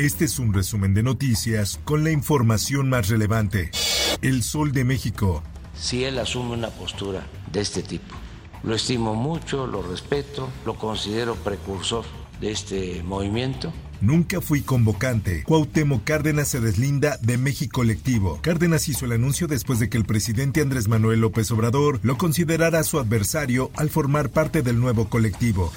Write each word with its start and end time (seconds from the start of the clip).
Este 0.00 0.24
es 0.24 0.38
un 0.38 0.54
resumen 0.54 0.94
de 0.94 1.02
noticias 1.02 1.78
con 1.84 2.04
la 2.04 2.10
información 2.10 2.88
más 2.88 3.10
relevante. 3.10 3.70
El 4.22 4.42
Sol 4.42 4.72
de 4.72 4.82
México. 4.82 5.42
Si 5.74 6.04
él 6.04 6.18
asume 6.18 6.54
una 6.54 6.70
postura 6.70 7.26
de 7.52 7.60
este 7.60 7.82
tipo, 7.82 8.14
lo 8.62 8.74
estimo 8.74 9.14
mucho, 9.14 9.66
lo 9.66 9.82
respeto, 9.82 10.48
lo 10.64 10.76
considero 10.76 11.34
precursor 11.34 12.06
de 12.40 12.50
este 12.50 13.02
movimiento 13.02 13.74
Nunca 14.00 14.40
fui 14.40 14.62
convocante. 14.62 15.44
Cuauhtémoc 15.44 16.04
Cárdenas 16.04 16.48
se 16.48 16.60
deslinda 16.60 17.18
de 17.20 17.36
México 17.36 17.80
Colectivo. 17.80 18.38
Cárdenas 18.42 18.88
hizo 18.88 19.04
el 19.04 19.12
anuncio 19.12 19.46
después 19.46 19.78
de 19.78 19.88
que 19.88 19.98
el 19.98 20.04
presidente 20.04 20.60
Andrés 20.60 20.88
Manuel 20.88 21.20
López 21.20 21.50
Obrador 21.50 22.00
lo 22.02 22.18
considerara 22.18 22.82
su 22.82 22.98
adversario 22.98 23.70
al 23.76 23.90
formar 23.90 24.30
parte 24.30 24.62
del 24.62 24.80
nuevo 24.80 25.08
colectivo. 25.08 25.72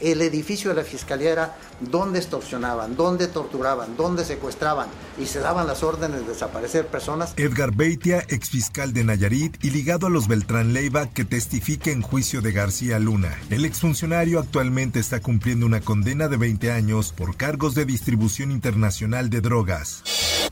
El 0.00 0.22
edificio 0.22 0.70
de 0.70 0.76
la 0.76 0.84
fiscalía 0.84 1.32
era 1.32 1.56
donde 1.80 2.18
extorsionaban, 2.18 2.96
donde 2.96 3.26
torturaban, 3.26 3.96
donde 3.96 4.24
secuestraban 4.24 4.88
y 5.18 5.26
se 5.26 5.40
daban 5.40 5.66
las 5.66 5.82
órdenes 5.82 6.20
de 6.20 6.28
desaparecer 6.28 6.86
personas. 6.86 7.34
Edgar 7.36 7.74
Beitia, 7.74 8.24
exfiscal 8.28 8.92
de 8.92 9.04
Nayarit 9.04 9.62
y 9.64 9.70
ligado 9.70 10.06
a 10.06 10.10
los 10.10 10.28
Beltrán 10.28 10.72
Leiva, 10.72 11.08
que 11.08 11.24
testifica 11.24 11.90
en 11.90 12.02
juicio 12.02 12.40
de 12.42 12.52
García 12.52 12.98
Luna. 12.98 13.36
El 13.50 13.64
exfuncionario 13.64 14.38
actualmente 14.38 15.00
está 15.00 15.20
cumpliendo 15.20 15.66
una 15.66 15.80
condena 15.80 16.28
de 16.28 16.36
20 16.36 16.70
años 16.70 17.12
por 17.16 17.36
de 17.58 17.84
distribución 17.84 18.52
internacional 18.52 19.30
de 19.30 19.40
drogas. 19.40 20.04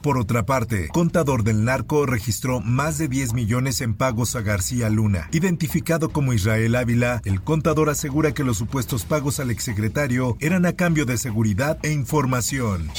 Por 0.03 0.19
otra 0.19 0.45
parte, 0.45 0.89
contador 0.89 1.45
del 1.45 1.65
narco 1.65 2.05
registró 2.05 2.61
más 2.61 2.99
de 2.99 3.07
10 3.07 3.33
millones 3.33 3.81
en 3.81 3.95
pagos 3.95 4.35
a 4.35 4.41
García 4.43 4.91
Luna. 4.91 5.29
Identificado 5.33 6.11
como 6.11 6.33
Israel 6.33 6.75
Ávila, 6.75 7.23
el 7.25 7.43
contador 7.43 7.91
asegura 7.91 8.35
que 8.35 8.43
los 8.43 8.59
supuestos 8.59 9.05
pagos 9.05 9.39
al 9.39 9.53
exsecretario 9.53 10.37
eran 10.41 10.67
a 10.67 10.73
cambio 10.73 11.07
de 11.07 11.17
seguridad 11.17 11.79
e 11.85 11.93
información. 11.93 12.91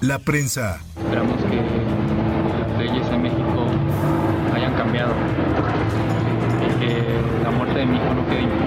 La 0.00 0.20
prensa. 0.20 0.80
Esperamos 0.96 1.42
que 1.42 1.56
las 1.56 2.78
leyes 2.78 3.06
en 3.08 3.22
México 3.22 3.66
hayan 4.54 4.74
cambiado 4.74 5.12
y 6.62 6.80
que 6.80 7.42
la 7.42 7.50
muerte 7.50 7.78
de 7.80 7.86
mi 7.86 7.96
hijo 7.96 8.14
no 8.14 8.28
quede 8.28 8.42
impune 8.42 8.65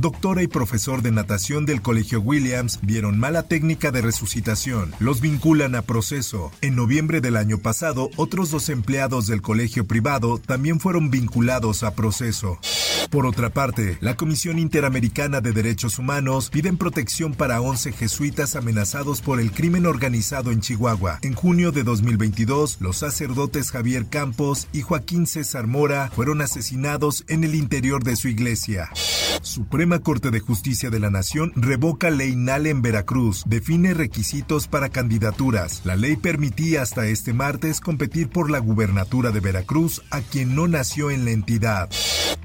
doctora 0.00 0.42
y 0.42 0.46
profesor 0.46 1.02
de 1.02 1.10
natación 1.10 1.66
del 1.66 1.82
Colegio 1.82 2.20
Williams, 2.20 2.78
vieron 2.82 3.18
mala 3.18 3.42
técnica 3.42 3.90
de 3.90 4.00
resucitación. 4.00 4.94
Los 4.98 5.20
vinculan 5.20 5.74
a 5.74 5.82
proceso. 5.82 6.50
En 6.62 6.74
noviembre 6.74 7.20
del 7.20 7.36
año 7.36 7.58
pasado, 7.58 8.10
otros 8.16 8.50
dos 8.50 8.70
empleados 8.70 9.26
del 9.26 9.42
colegio 9.42 9.86
privado 9.86 10.38
también 10.38 10.80
fueron 10.80 11.10
vinculados 11.10 11.82
a 11.82 11.94
proceso. 11.94 12.58
Por 13.10 13.26
otra 13.26 13.50
parte, 13.50 13.98
la 14.00 14.16
Comisión 14.16 14.58
Interamericana 14.58 15.40
de 15.40 15.52
Derechos 15.52 15.98
Humanos 15.98 16.48
piden 16.50 16.76
protección 16.76 17.34
para 17.34 17.60
11 17.60 17.92
jesuitas 17.92 18.56
amenazados 18.56 19.20
por 19.20 19.40
el 19.40 19.52
crimen 19.52 19.84
organizado 19.84 20.50
en 20.50 20.60
Chihuahua. 20.60 21.18
En 21.22 21.34
junio 21.34 21.72
de 21.72 21.82
2022, 21.82 22.78
los 22.80 22.98
sacerdotes 22.98 23.70
Javier 23.70 24.06
Campos 24.06 24.68
y 24.72 24.82
Joaquín 24.82 25.26
César 25.26 25.66
Mora 25.66 26.10
fueron 26.14 26.40
asesinados 26.40 27.24
en 27.28 27.44
el 27.44 27.54
interior 27.54 28.04
de 28.04 28.16
su 28.16 28.28
iglesia. 28.28 28.90
Corte 29.98 30.30
de 30.30 30.40
Justicia 30.40 30.88
de 30.88 31.00
la 31.00 31.10
Nación 31.10 31.52
revoca 31.56 32.10
ley 32.10 32.36
NALE 32.36 32.70
en 32.70 32.80
Veracruz, 32.80 33.42
define 33.46 33.92
requisitos 33.92 34.68
para 34.68 34.88
candidaturas. 34.88 35.82
La 35.84 35.96
ley 35.96 36.16
permitía 36.16 36.82
hasta 36.82 37.06
este 37.06 37.32
martes 37.32 37.80
competir 37.80 38.28
por 38.28 38.50
la 38.50 38.60
gubernatura 38.60 39.32
de 39.32 39.40
Veracruz 39.40 40.02
a 40.10 40.20
quien 40.20 40.54
no 40.54 40.68
nació 40.68 41.10
en 41.10 41.24
la 41.24 41.32
entidad 41.32 41.90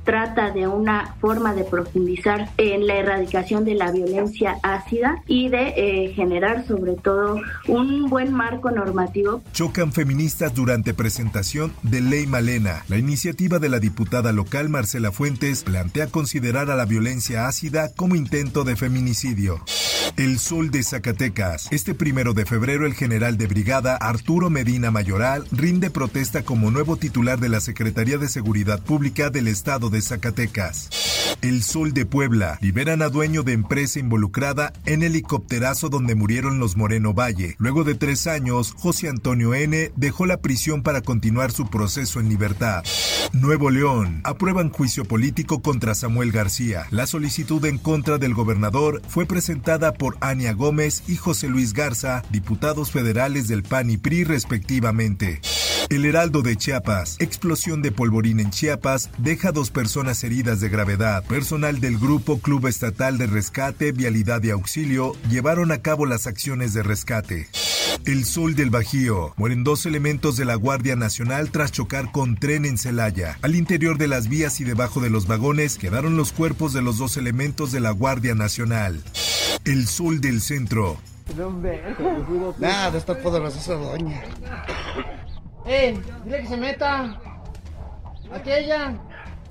trata 0.05 0.51
de 0.51 0.67
una 0.67 1.16
forma 1.19 1.53
de 1.53 1.63
profundizar 1.63 2.49
en 2.57 2.88
la 2.88 2.95
erradicación 2.95 3.66
de 3.66 3.75
la 3.75 3.91
violencia 3.91 4.57
ácida 4.63 5.23
y 5.27 5.49
de 5.49 5.73
eh, 5.75 6.13
generar 6.13 6.66
sobre 6.67 6.93
todo 6.93 7.39
un 7.67 8.09
buen 8.09 8.33
marco 8.33 8.71
normativo. 8.71 9.41
Chocan 9.51 9.91
feministas 9.91 10.53
durante 10.53 10.93
presentación 10.93 11.73
de 11.83 12.01
Ley 12.01 12.27
Malena. 12.27 12.83
La 12.88 12.97
iniciativa 12.97 13.59
de 13.59 13.69
la 13.69 13.79
diputada 13.79 14.31
local 14.31 14.69
Marcela 14.69 15.11
Fuentes 15.11 15.63
plantea 15.63 16.07
considerar 16.07 16.69
a 16.69 16.75
la 16.75 16.85
violencia 16.85 17.47
ácida 17.47 17.91
como 17.95 18.16
intento 18.16 18.63
de 18.63 18.75
feminicidio. 18.75 19.61
El 20.17 20.39
Sol 20.39 20.72
de 20.72 20.83
Zacatecas. 20.83 21.67
Este 21.72 21.93
primero 21.93 22.33
de 22.33 22.45
febrero, 22.45 22.85
el 22.85 22.93
general 22.93 23.37
de 23.37 23.47
brigada 23.47 23.97
Arturo 23.97 24.49
Medina 24.49 24.91
Mayoral 24.91 25.45
rinde 25.51 25.89
protesta 25.89 26.43
como 26.43 26.72
nuevo 26.72 26.95
titular 26.95 27.39
de 27.39 27.49
la 27.49 27.59
Secretaría 27.59 28.17
de 28.17 28.29
Seguridad 28.29 28.81
Pública 28.81 29.29
del 29.29 29.47
Estado 29.47 29.89
de 29.89 29.94
Zacatecas. 30.01 30.89
El 31.41 31.63
Sol 31.63 31.94
de 31.94 32.06
Puebla. 32.06 32.57
Liberan 32.61 33.01
a 33.01 33.09
dueño 33.09 33.44
de 33.44 33.53
empresa 33.53 34.00
involucrada 34.00 34.73
en 34.85 35.03
helicópterazo 35.03 35.89
donde 35.89 36.16
murieron 36.16 36.59
los 36.59 36.78
Moreno 36.78 37.13
Valle. 37.13 37.56
Luego 37.59 37.83
de 37.83 37.95
tres 37.95 38.28
años, 38.28 38.73
José 38.78 39.09
Antonio 39.09 39.53
N. 39.53 39.91
dejó 39.95 40.25
la 40.25 40.38
prisión 40.38 40.84
para 40.84 41.01
continuar 41.01 41.51
su 41.51 41.69
proceso 41.69 42.19
en 42.19 42.29
libertad. 42.29 42.84
Nuevo 43.34 43.69
León. 43.69 44.22
Aprueban 44.23 44.69
juicio 44.69 45.05
político 45.05 45.61
contra 45.61 45.95
Samuel 45.95 46.31
García. 46.31 46.88
La 46.91 47.05
solicitud 47.05 47.63
en 47.66 47.78
contra 47.78 48.17
del 48.17 48.34
gobernador 48.34 49.01
fue 49.07 49.25
presentada 49.25 49.94
por 49.94 50.17
Ania 50.22 50.53
Gómez 50.53 51.03
y 51.07 51.16
José 51.16 51.50
Luis 51.50 51.73
Garza, 51.73 52.23
diputados 52.31 52.91
federales 52.91 53.47
del 53.47 53.63
PAN 53.63 53.89
y 53.89 53.97
PRI 53.97 54.23
respectivamente. 54.23 55.41
El 55.90 56.06
Heraldo 56.06 56.41
de 56.41 56.56
Chiapas. 56.56 57.18
Explosión 57.19 57.81
de 57.81 57.91
polvorín 57.91 58.40
en 58.40 58.50
Chiapas 58.50 59.09
deja 59.19 59.51
dos 59.51 59.69
personas 59.69 60.23
heridas 60.23 60.59
de 60.59 60.69
gravedad. 60.69 61.23
Personal 61.25 61.79
del 61.79 62.00
Grupo 62.00 62.40
Club 62.40 62.68
Estatal 62.68 63.18
de 63.18 63.28
Rescate, 63.28 63.91
Vialidad 63.91 64.41
y 64.44 64.50
Auxilio 64.50 65.13
llevaron 65.29 65.72
a 65.72 65.79
cabo 65.79 66.06
las 66.06 66.25
acciones 66.25 66.73
de 66.73 66.81
rescate. 66.81 67.50
El 68.06 68.25
Sol 68.25 68.56
del 68.56 68.72
Bajío. 68.72 69.34
Mueren 69.38 69.63
dos 69.63 69.85
elementos 69.85 70.38
de 70.38 70.46
la 70.46 70.56
Guardia 70.56 70.96
Nacional 70.96 71.51
tras 71.51 71.72
chocar 71.72 72.12
con 72.12 72.35
tren 72.35 72.66
en 72.66 72.78
Celaya. 72.78 73.38
Al 73.41 73.56
interior 73.56 73.97
de 73.97 74.07
las 74.07 74.28
vías 74.28 74.59
y 74.62 74.63
debajo 74.63 75.02
de 75.02 75.09
los 75.09 75.28
vagones 75.28 75.78
quedaron 75.78 76.17
los 76.17 76.31
cuerpos 76.31 76.73
de 76.73 76.81
los 76.81 76.97
dos 76.97 77.16
elementos 77.17 77.72
de 77.72 77.79
la 77.79 77.91
Guardia 77.91 78.34
Nacional. 78.34 79.03
El 79.66 79.88
Sol 79.88 80.19
del 80.19 80.41
Centro. 80.41 80.97
Nada, 82.59 82.97
está 82.97 83.17
poderosa 83.17 83.73
doña. 83.73 84.23
¡Eh! 85.65 85.99
¡Dile 86.23 86.41
que 86.41 86.47
se 86.47 86.57
meta! 86.57 87.19
¡Aquella! 88.31 88.93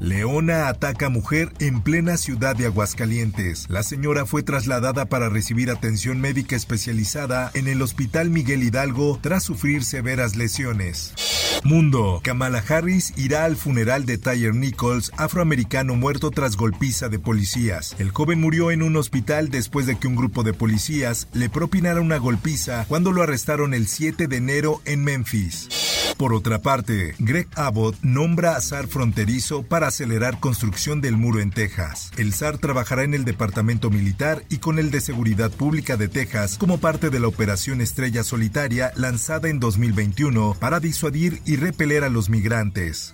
Leona 0.00 0.68
ataca 0.68 1.06
a 1.06 1.08
mujer 1.08 1.52
en 1.60 1.80
plena 1.80 2.16
ciudad 2.16 2.56
de 2.56 2.66
Aguascalientes. 2.66 3.70
La 3.70 3.82
señora 3.82 4.26
fue 4.26 4.42
trasladada 4.42 5.06
para 5.06 5.28
recibir 5.28 5.70
atención 5.70 6.20
médica 6.20 6.56
especializada 6.56 7.50
en 7.54 7.68
el 7.68 7.80
Hospital 7.80 8.30
Miguel 8.30 8.64
Hidalgo 8.64 9.18
tras 9.22 9.44
sufrir 9.44 9.84
severas 9.84 10.34
lesiones. 10.34 11.14
Mundo. 11.62 12.20
Kamala 12.22 12.62
Harris 12.68 13.14
irá 13.16 13.44
al 13.44 13.56
funeral 13.56 14.04
de 14.04 14.18
Tyler 14.18 14.54
Nichols, 14.54 15.12
afroamericano 15.16 15.94
muerto 15.94 16.30
tras 16.30 16.56
golpiza 16.56 17.08
de 17.08 17.18
policías. 17.18 17.96
El 17.98 18.10
joven 18.10 18.40
murió 18.40 18.70
en 18.70 18.82
un 18.82 18.96
hospital 18.96 19.48
después 19.48 19.86
de 19.86 19.96
que 19.98 20.08
un 20.08 20.16
grupo 20.16 20.42
de 20.42 20.52
policías 20.52 21.28
le 21.32 21.48
propinara 21.48 22.00
una 22.00 22.18
golpiza 22.18 22.84
cuando 22.88 23.12
lo 23.12 23.22
arrestaron 23.22 23.72
el 23.72 23.86
7 23.86 24.26
de 24.26 24.36
enero 24.36 24.82
en 24.84 25.04
Memphis. 25.04 25.68
Por 26.16 26.32
otra 26.32 26.60
parte, 26.60 27.14
Greg 27.18 27.48
Abbott 27.56 27.96
nombra 28.02 28.56
a 28.56 28.60
SAR 28.60 28.86
fronterizo 28.86 29.62
para 29.62 29.88
acelerar 29.88 30.38
construcción 30.38 31.00
del 31.00 31.16
muro 31.16 31.40
en 31.40 31.50
Texas. 31.50 32.12
El 32.16 32.32
SAR 32.32 32.58
trabajará 32.58 33.02
en 33.02 33.14
el 33.14 33.24
Departamento 33.24 33.90
Militar 33.90 34.44
y 34.48 34.58
con 34.58 34.78
el 34.78 34.90
de 34.90 35.00
Seguridad 35.00 35.50
Pública 35.50 35.96
de 35.96 36.08
Texas 36.08 36.56
como 36.58 36.78
parte 36.78 37.10
de 37.10 37.20
la 37.20 37.28
Operación 37.28 37.80
Estrella 37.80 38.22
Solitaria 38.22 38.92
lanzada 38.96 39.48
en 39.48 39.58
2021 39.58 40.56
para 40.60 40.80
disuadir 40.80 41.40
y 41.44 41.56
repeler 41.56 42.04
a 42.04 42.08
los 42.08 42.30
migrantes. 42.30 43.12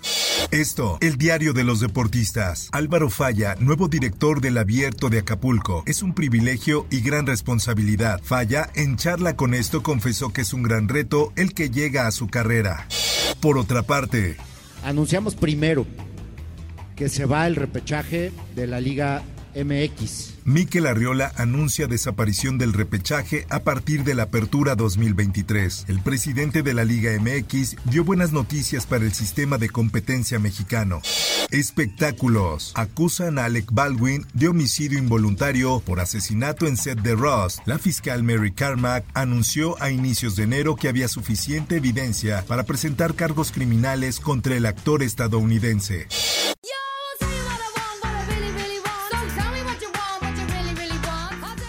Esto, 0.51 0.97
el 0.99 1.17
diario 1.17 1.53
de 1.53 1.63
los 1.63 1.79
deportistas. 1.79 2.67
Álvaro 2.73 3.09
Falla, 3.09 3.55
nuevo 3.61 3.87
director 3.87 4.41
del 4.41 4.57
Abierto 4.57 5.09
de 5.09 5.19
Acapulco. 5.19 5.81
Es 5.87 6.03
un 6.03 6.13
privilegio 6.13 6.87
y 6.91 6.99
gran 6.99 7.25
responsabilidad. 7.25 8.19
Falla, 8.21 8.69
en 8.75 8.97
charla 8.97 9.37
con 9.37 9.53
esto, 9.53 9.81
confesó 9.81 10.33
que 10.33 10.41
es 10.41 10.51
un 10.51 10.63
gran 10.63 10.89
reto 10.89 11.31
el 11.37 11.53
que 11.53 11.69
llega 11.69 12.05
a 12.05 12.11
su 12.11 12.27
carrera. 12.27 12.85
Por 13.39 13.57
otra 13.57 13.83
parte, 13.83 14.35
anunciamos 14.83 15.35
primero 15.35 15.85
que 16.97 17.07
se 17.07 17.23
va 17.23 17.47
el 17.47 17.55
repechaje 17.55 18.33
de 18.53 18.67
la 18.67 18.81
Liga 18.81 19.23
MX. 19.55 20.31
Mikel 20.43 20.87
Arriola 20.87 21.31
anuncia 21.35 21.87
desaparición 21.87 22.57
del 22.57 22.73
repechaje 22.73 23.45
a 23.49 23.59
partir 23.59 24.03
de 24.03 24.15
la 24.15 24.23
apertura 24.23 24.75
2023. 24.75 25.85
El 25.87 26.01
presidente 26.01 26.63
de 26.63 26.73
la 26.73 26.83
Liga 26.83 27.11
MX 27.19 27.75
dio 27.85 28.03
buenas 28.03 28.31
noticias 28.31 28.85
para 28.85 29.05
el 29.05 29.13
sistema 29.13 29.57
de 29.57 29.69
competencia 29.69 30.39
mexicano. 30.39 31.01
Espectáculos. 31.51 32.71
Acusan 32.75 33.37
a 33.37 33.45
Alec 33.45 33.71
Baldwin 33.71 34.25
de 34.33 34.47
homicidio 34.47 34.97
involuntario 34.97 35.79
por 35.81 35.99
asesinato 35.99 36.65
en 36.65 36.77
set 36.77 37.01
de 37.01 37.15
Ross. 37.15 37.61
La 37.65 37.77
fiscal 37.77 38.23
Mary 38.23 38.51
Carmack 38.51 39.05
anunció 39.13 39.81
a 39.81 39.91
inicios 39.91 40.35
de 40.35 40.43
enero 40.43 40.75
que 40.75 40.87
había 40.87 41.07
suficiente 41.07 41.75
evidencia 41.75 42.43
para 42.47 42.63
presentar 42.63 43.15
cargos 43.15 43.51
criminales 43.51 44.19
contra 44.19 44.55
el 44.55 44.65
actor 44.65 45.03
estadounidense. 45.03 46.07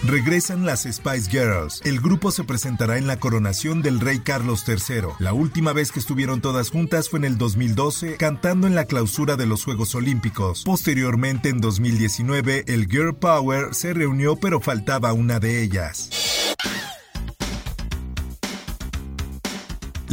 Regresan 0.05 0.65
las 0.65 0.81
Spice 0.81 1.31
Girls. 1.31 1.81
El 1.85 2.01
grupo 2.01 2.31
se 2.31 2.43
presentará 2.43 2.97
en 2.97 3.07
la 3.07 3.21
coronación 3.21 3.81
del 3.81 4.01
rey 4.01 4.19
Carlos 4.19 4.65
III. 4.67 5.13
La 5.19 5.31
última 5.31 5.71
vez 5.71 5.93
que 5.93 5.99
estuvieron 5.99 6.41
todas 6.41 6.69
juntas 6.71 7.09
fue 7.09 7.19
en 7.19 7.25
el 7.25 7.37
2012, 7.37 8.17
cantando 8.17 8.67
en 8.67 8.75
la 8.75 8.83
clausura 8.83 9.37
de 9.37 9.45
los 9.45 9.63
Juegos 9.63 9.95
Olímpicos. 9.95 10.63
Posteriormente, 10.65 11.47
en 11.47 11.61
2019, 11.61 12.65
el 12.67 12.87
Girl 12.89 13.15
Power 13.15 13.73
se 13.73 13.93
reunió 13.93 14.35
pero 14.35 14.59
faltaba 14.59 15.13
una 15.13 15.39
de 15.39 15.63
ellas. 15.63 16.09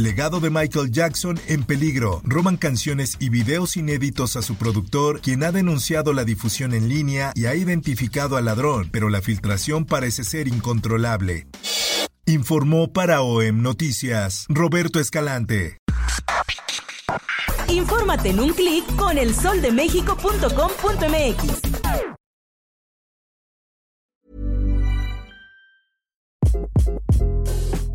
Legado 0.01 0.39
de 0.39 0.49
Michael 0.49 0.89
Jackson 0.89 1.39
en 1.47 1.63
peligro. 1.63 2.21
Roban 2.23 2.57
canciones 2.57 3.17
y 3.19 3.29
videos 3.29 3.77
inéditos 3.77 4.35
a 4.35 4.41
su 4.41 4.55
productor, 4.55 5.21
quien 5.21 5.43
ha 5.43 5.51
denunciado 5.51 6.11
la 6.13 6.25
difusión 6.25 6.73
en 6.73 6.89
línea 6.89 7.33
y 7.35 7.45
ha 7.45 7.53
identificado 7.53 8.35
al 8.35 8.45
ladrón, 8.45 8.89
pero 8.91 9.09
la 9.09 9.21
filtración 9.21 9.85
parece 9.85 10.23
ser 10.23 10.47
incontrolable. 10.47 11.45
Informó 12.25 12.91
para 12.91 13.21
OEM 13.21 13.61
Noticias 13.61 14.47
Roberto 14.49 14.99
Escalante. 14.99 15.77
Infórmate 17.67 18.31
en 18.31 18.39
un 18.39 18.53
clic 18.53 18.83
con 18.95 19.19
elsoldemexico.com.mx. 19.19 21.61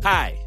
Hi, 0.03 0.46